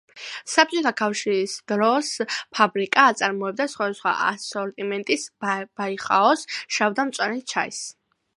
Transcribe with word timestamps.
საბჭოთა 0.51 0.91
კავშირის 1.01 1.57
დროს 1.71 2.09
ფაბრიკა 2.59 3.03
აწარმოებდა 3.11 3.69
სხვადასხვა 3.75 4.15
ასორტიმენტის 4.31 5.27
ბაიხაოს 5.53 6.49
შავ 6.79 6.99
და 7.03 7.07
მწვანე 7.13 7.47
ჩაის. 7.55 7.85